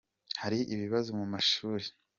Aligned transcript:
Hari 0.41 0.59
ibibazo 0.73 1.09
mu 1.19 1.25
mashuri. 1.33 1.85